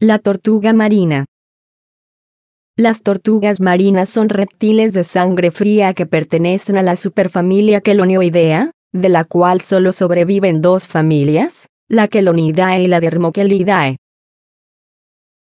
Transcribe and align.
La 0.00 0.20
tortuga 0.20 0.72
marina. 0.72 1.24
Las 2.76 3.02
tortugas 3.02 3.60
marinas 3.60 4.08
son 4.08 4.28
reptiles 4.28 4.92
de 4.92 5.02
sangre 5.02 5.50
fría 5.50 5.92
que 5.92 6.06
pertenecen 6.06 6.76
a 6.76 6.82
la 6.82 6.94
superfamilia 6.94 7.80
Chelonioidea, 7.80 8.70
de 8.92 9.08
la 9.08 9.24
cual 9.24 9.60
solo 9.60 9.90
sobreviven 9.92 10.60
dos 10.60 10.86
familias, 10.86 11.66
la 11.88 12.06
Chelonidae 12.06 12.84
y 12.84 12.86
la 12.86 13.00
Dermochelidae. 13.00 13.96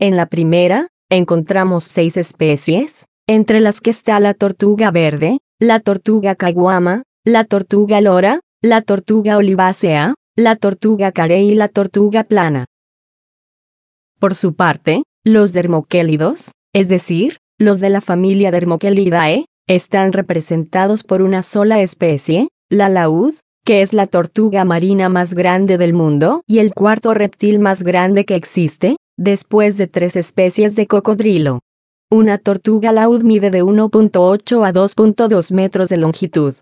En 0.00 0.16
la 0.16 0.26
primera, 0.26 0.88
encontramos 1.10 1.84
seis 1.84 2.16
especies, 2.16 3.06
entre 3.28 3.60
las 3.60 3.80
que 3.80 3.90
está 3.90 4.18
la 4.18 4.34
tortuga 4.34 4.90
verde, 4.90 5.38
la 5.60 5.78
tortuga 5.78 6.34
caguama, 6.34 7.04
la 7.24 7.44
tortuga 7.44 8.00
lora, 8.00 8.40
la 8.62 8.82
tortuga 8.82 9.36
olivácea, 9.36 10.16
la 10.34 10.56
tortuga 10.56 11.12
carey 11.12 11.52
y 11.52 11.54
la 11.54 11.68
tortuga 11.68 12.24
plana. 12.24 12.66
Por 14.20 14.34
su 14.34 14.52
parte, 14.52 15.02
los 15.24 15.54
dermoquélidos, 15.54 16.50
es 16.74 16.88
decir, 16.88 17.38
los 17.58 17.80
de 17.80 17.88
la 17.88 18.02
familia 18.02 18.50
Dermochelidae, 18.50 19.46
están 19.66 20.12
representados 20.12 21.04
por 21.04 21.22
una 21.22 21.42
sola 21.42 21.80
especie, 21.80 22.48
la 22.68 22.90
laúd, 22.90 23.32
que 23.64 23.80
es 23.80 23.94
la 23.94 24.06
tortuga 24.06 24.66
marina 24.66 25.08
más 25.08 25.32
grande 25.32 25.78
del 25.78 25.94
mundo 25.94 26.42
y 26.46 26.58
el 26.58 26.74
cuarto 26.74 27.14
reptil 27.14 27.60
más 27.60 27.82
grande 27.82 28.26
que 28.26 28.34
existe, 28.34 28.96
después 29.16 29.78
de 29.78 29.86
tres 29.86 30.16
especies 30.16 30.74
de 30.76 30.86
cocodrilo. 30.86 31.60
Una 32.10 32.36
tortuga 32.36 32.92
laúd 32.92 33.22
mide 33.22 33.48
de 33.48 33.64
1.8 33.64 34.66
a 34.66 34.72
2.2 34.74 35.54
metros 35.54 35.88
de 35.88 35.96
longitud. 35.96 36.56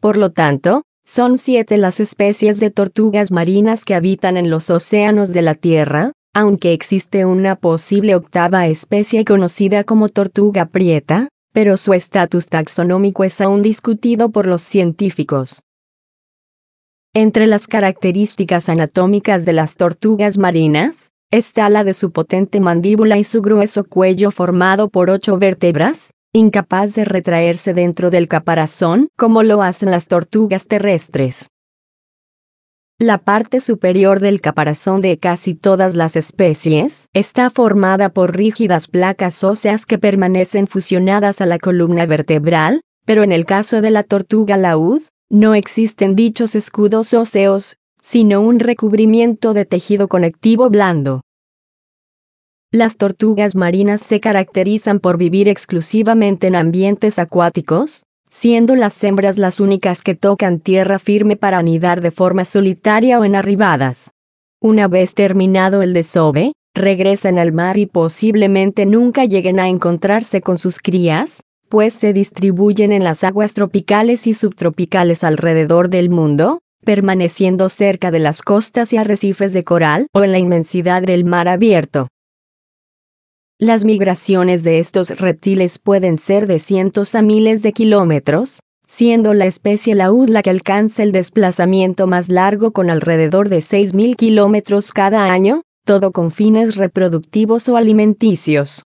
Por 0.00 0.18
lo 0.18 0.30
tanto, 0.30 0.84
son 1.06 1.38
siete 1.38 1.78
las 1.78 2.00
especies 2.00 2.58
de 2.58 2.70
tortugas 2.70 3.30
marinas 3.30 3.84
que 3.84 3.94
habitan 3.94 4.36
en 4.36 4.50
los 4.50 4.70
océanos 4.70 5.32
de 5.32 5.40
la 5.40 5.54
Tierra, 5.54 6.12
aunque 6.34 6.72
existe 6.72 7.24
una 7.24 7.56
posible 7.56 8.16
octava 8.16 8.66
especie 8.66 9.24
conocida 9.24 9.84
como 9.84 10.08
tortuga 10.08 10.66
prieta, 10.66 11.28
pero 11.52 11.76
su 11.76 11.94
estatus 11.94 12.48
taxonómico 12.48 13.24
es 13.24 13.40
aún 13.40 13.62
discutido 13.62 14.30
por 14.30 14.46
los 14.46 14.60
científicos. 14.60 15.62
Entre 17.14 17.46
las 17.46 17.66
características 17.66 18.68
anatómicas 18.68 19.46
de 19.46 19.52
las 19.54 19.76
tortugas 19.76 20.36
marinas, 20.36 21.12
está 21.30 21.70
la 21.70 21.84
de 21.84 21.94
su 21.94 22.10
potente 22.10 22.60
mandíbula 22.60 23.16
y 23.16 23.24
su 23.24 23.40
grueso 23.40 23.84
cuello 23.84 24.30
formado 24.30 24.88
por 24.88 25.08
ocho 25.08 25.38
vértebras, 25.38 26.10
incapaz 26.36 26.94
de 26.94 27.06
retraerse 27.06 27.72
dentro 27.72 28.10
del 28.10 28.28
caparazón 28.28 29.08
como 29.16 29.42
lo 29.42 29.62
hacen 29.62 29.90
las 29.90 30.06
tortugas 30.06 30.66
terrestres. 30.66 31.48
La 32.98 33.18
parte 33.18 33.60
superior 33.60 34.20
del 34.20 34.40
caparazón 34.40 35.00
de 35.00 35.18
casi 35.18 35.54
todas 35.54 35.94
las 35.94 36.14
especies 36.16 37.08
está 37.14 37.50
formada 37.50 38.10
por 38.10 38.36
rígidas 38.36 38.86
placas 38.86 39.44
óseas 39.44 39.86
que 39.86 39.98
permanecen 39.98 40.66
fusionadas 40.66 41.40
a 41.40 41.46
la 41.46 41.58
columna 41.58 42.06
vertebral, 42.06 42.82
pero 43.06 43.22
en 43.22 43.32
el 43.32 43.46
caso 43.46 43.80
de 43.80 43.90
la 43.90 44.02
tortuga 44.02 44.56
laúd, 44.56 45.02
no 45.30 45.54
existen 45.54 46.16
dichos 46.16 46.54
escudos 46.54 47.14
óseos, 47.14 47.76
sino 48.02 48.40
un 48.40 48.60
recubrimiento 48.60 49.54
de 49.54 49.64
tejido 49.64 50.08
conectivo 50.08 50.70
blando. 50.70 51.22
Las 52.72 52.96
tortugas 52.96 53.54
marinas 53.54 54.00
se 54.02 54.18
caracterizan 54.18 54.98
por 54.98 55.18
vivir 55.18 55.46
exclusivamente 55.46 56.48
en 56.48 56.56
ambientes 56.56 57.20
acuáticos, 57.20 58.02
siendo 58.28 58.74
las 58.74 59.02
hembras 59.04 59.38
las 59.38 59.60
únicas 59.60 60.02
que 60.02 60.16
tocan 60.16 60.58
tierra 60.58 60.98
firme 60.98 61.36
para 61.36 61.58
anidar 61.58 62.00
de 62.00 62.10
forma 62.10 62.44
solitaria 62.44 63.20
o 63.20 63.24
en 63.24 63.36
arribadas. 63.36 64.10
Una 64.60 64.88
vez 64.88 65.14
terminado 65.14 65.80
el 65.80 65.94
desove, 65.94 66.54
regresan 66.74 67.38
al 67.38 67.52
mar 67.52 67.78
y 67.78 67.86
posiblemente 67.86 68.84
nunca 68.84 69.24
lleguen 69.24 69.60
a 69.60 69.68
encontrarse 69.68 70.40
con 70.40 70.58
sus 70.58 70.80
crías, 70.80 71.42
pues 71.68 71.94
se 71.94 72.12
distribuyen 72.12 72.90
en 72.90 73.04
las 73.04 73.22
aguas 73.22 73.54
tropicales 73.54 74.26
y 74.26 74.34
subtropicales 74.34 75.22
alrededor 75.22 75.88
del 75.88 76.10
mundo, 76.10 76.58
permaneciendo 76.84 77.68
cerca 77.68 78.10
de 78.10 78.18
las 78.18 78.42
costas 78.42 78.92
y 78.92 78.96
arrecifes 78.96 79.52
de 79.52 79.62
coral 79.62 80.08
o 80.12 80.24
en 80.24 80.32
la 80.32 80.38
inmensidad 80.38 81.02
del 81.02 81.24
mar 81.24 81.46
abierto. 81.46 82.08
Las 83.58 83.86
migraciones 83.86 84.64
de 84.64 84.80
estos 84.80 85.18
reptiles 85.18 85.78
pueden 85.78 86.18
ser 86.18 86.46
de 86.46 86.58
cientos 86.58 87.14
a 87.14 87.22
miles 87.22 87.62
de 87.62 87.72
kilómetros, 87.72 88.60
siendo 88.86 89.32
la 89.32 89.46
especie 89.46 89.94
laúd 89.94 90.28
la 90.28 90.42
que 90.42 90.50
alcanza 90.50 91.02
el 91.02 91.10
desplazamiento 91.10 92.06
más 92.06 92.28
largo 92.28 92.72
con 92.72 92.90
alrededor 92.90 93.48
de 93.48 93.60
6.000 93.60 94.14
kilómetros 94.14 94.92
cada 94.92 95.32
año, 95.32 95.62
todo 95.86 96.12
con 96.12 96.32
fines 96.32 96.76
reproductivos 96.76 97.66
o 97.70 97.78
alimenticios. 97.78 98.82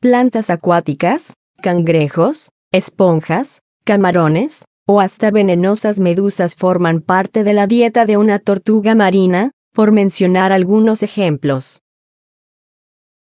Plantas 0.00 0.48
acuáticas, 0.48 1.34
cangrejos, 1.60 2.48
esponjas, 2.72 3.60
camarones, 3.84 4.64
o 4.86 4.98
hasta 4.98 5.30
venenosas 5.30 6.00
medusas 6.00 6.54
forman 6.54 7.02
parte 7.02 7.44
de 7.44 7.52
la 7.52 7.66
dieta 7.66 8.06
de 8.06 8.16
una 8.16 8.38
tortuga 8.38 8.94
marina, 8.94 9.50
por 9.74 9.92
mencionar 9.92 10.52
algunos 10.52 11.02
ejemplos. 11.02 11.82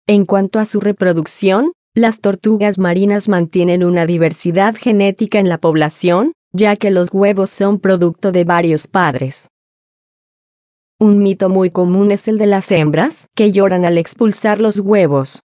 En 0.08 0.24
cuanto 0.24 0.60
a 0.60 0.66
su 0.66 0.78
reproducción, 0.78 1.72
las 1.92 2.20
tortugas 2.20 2.78
marinas 2.78 3.28
mantienen 3.28 3.82
una 3.82 4.06
diversidad 4.06 4.76
genética 4.76 5.40
en 5.40 5.48
la 5.48 5.58
población, 5.58 6.32
ya 6.52 6.76
que 6.76 6.92
los 6.92 7.12
huevos 7.12 7.50
son 7.50 7.80
producto 7.80 8.30
de 8.30 8.44
varios 8.44 8.86
padres. 8.86 9.48
Un 11.00 11.18
mito 11.18 11.48
muy 11.48 11.70
común 11.70 12.12
es 12.12 12.28
el 12.28 12.38
de 12.38 12.46
las 12.46 12.70
hembras, 12.70 13.26
que 13.34 13.50
lloran 13.50 13.84
al 13.84 13.98
expulsar 13.98 14.60
los 14.60 14.78
huevos. 14.78 15.42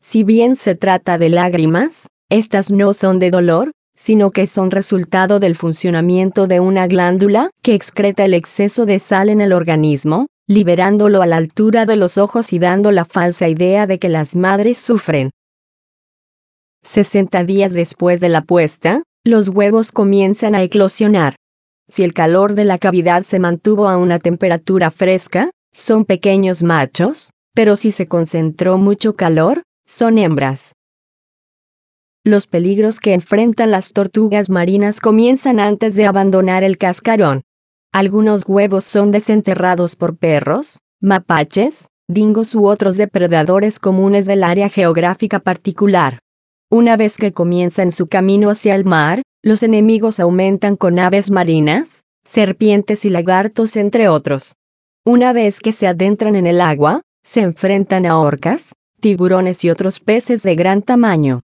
Si 0.00 0.22
bien 0.22 0.54
se 0.54 0.76
trata 0.76 1.18
de 1.18 1.28
lágrimas, 1.28 2.06
estas 2.30 2.70
no 2.70 2.94
son 2.94 3.18
de 3.18 3.32
dolor, 3.32 3.72
sino 3.96 4.30
que 4.30 4.46
son 4.46 4.70
resultado 4.70 5.40
del 5.40 5.56
funcionamiento 5.56 6.46
de 6.46 6.60
una 6.60 6.86
glándula 6.86 7.50
que 7.62 7.74
excreta 7.74 8.24
el 8.24 8.34
exceso 8.34 8.86
de 8.86 9.00
sal 9.00 9.28
en 9.28 9.40
el 9.40 9.52
organismo, 9.52 10.28
liberándolo 10.46 11.22
a 11.22 11.26
la 11.26 11.36
altura 11.36 11.86
de 11.86 11.96
los 11.96 12.18
ojos 12.18 12.52
y 12.52 12.58
dando 12.58 12.92
la 12.92 13.04
falsa 13.04 13.48
idea 13.48 13.86
de 13.86 13.98
que 13.98 14.08
las 14.08 14.36
madres 14.36 14.78
sufren. 14.78 15.30
60 16.82 17.44
días 17.44 17.72
después 17.72 18.20
de 18.20 18.28
la 18.28 18.42
puesta, 18.42 19.02
los 19.24 19.48
huevos 19.48 19.90
comienzan 19.90 20.54
a 20.54 20.62
eclosionar. 20.62 21.36
Si 21.88 22.02
el 22.02 22.12
calor 22.12 22.54
de 22.54 22.64
la 22.64 22.78
cavidad 22.78 23.24
se 23.24 23.38
mantuvo 23.38 23.88
a 23.88 23.96
una 23.96 24.18
temperatura 24.18 24.90
fresca, 24.90 25.50
son 25.72 26.04
pequeños 26.04 26.62
machos, 26.62 27.30
pero 27.54 27.76
si 27.76 27.90
se 27.90 28.06
concentró 28.06 28.76
mucho 28.76 29.16
calor, 29.16 29.62
son 29.86 30.18
hembras. 30.18 30.72
Los 32.22 32.46
peligros 32.46 33.00
que 33.00 33.12
enfrentan 33.12 33.70
las 33.70 33.92
tortugas 33.92 34.48
marinas 34.48 35.00
comienzan 35.00 35.60
antes 35.60 35.94
de 35.94 36.06
abandonar 36.06 36.64
el 36.64 36.78
cascarón. 36.78 37.42
Algunos 37.94 38.48
huevos 38.48 38.82
son 38.82 39.12
desenterrados 39.12 39.94
por 39.94 40.16
perros, 40.16 40.80
mapaches, 41.00 41.90
dingos 42.08 42.56
u 42.56 42.66
otros 42.66 42.96
depredadores 42.96 43.78
comunes 43.78 44.26
del 44.26 44.42
área 44.42 44.68
geográfica 44.68 45.38
particular. 45.38 46.18
Una 46.72 46.96
vez 46.96 47.16
que 47.16 47.32
comienzan 47.32 47.92
su 47.92 48.08
camino 48.08 48.50
hacia 48.50 48.74
el 48.74 48.84
mar, 48.84 49.22
los 49.44 49.62
enemigos 49.62 50.18
aumentan 50.18 50.74
con 50.74 50.98
aves 50.98 51.30
marinas, 51.30 52.02
serpientes 52.24 53.04
y 53.04 53.10
lagartos 53.10 53.76
entre 53.76 54.08
otros. 54.08 54.56
Una 55.04 55.32
vez 55.32 55.60
que 55.60 55.70
se 55.70 55.86
adentran 55.86 56.34
en 56.34 56.48
el 56.48 56.60
agua, 56.60 57.02
se 57.22 57.42
enfrentan 57.42 58.06
a 58.06 58.18
orcas, 58.18 58.74
tiburones 58.98 59.64
y 59.64 59.70
otros 59.70 60.00
peces 60.00 60.42
de 60.42 60.56
gran 60.56 60.82
tamaño. 60.82 61.42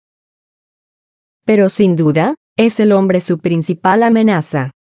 Pero 1.44 1.72
sin 1.72 1.96
duda, 1.96 2.36
es 2.56 2.80
el 2.80 2.92
hombre 2.92 3.20
su 3.20 3.40
principal 3.40 4.04
amenaza 4.04 4.75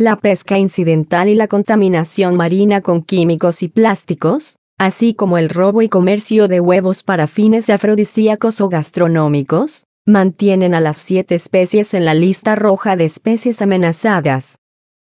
la 0.00 0.16
pesca 0.16 0.56
incidental 0.56 1.28
y 1.28 1.34
la 1.34 1.46
contaminación 1.46 2.34
marina 2.34 2.80
con 2.80 3.02
químicos 3.02 3.62
y 3.62 3.68
plásticos, 3.68 4.56
así 4.78 5.12
como 5.12 5.36
el 5.36 5.50
robo 5.50 5.82
y 5.82 5.90
comercio 5.90 6.48
de 6.48 6.58
huevos 6.58 7.02
para 7.02 7.26
fines 7.26 7.68
afrodisíacos 7.68 8.62
o 8.62 8.70
gastronómicos, 8.70 9.84
mantienen 10.06 10.74
a 10.74 10.80
las 10.80 10.96
siete 10.96 11.34
especies 11.34 11.92
en 11.92 12.06
la 12.06 12.14
lista 12.14 12.56
roja 12.56 12.96
de 12.96 13.04
especies 13.04 13.60
amenazadas. 13.60 14.59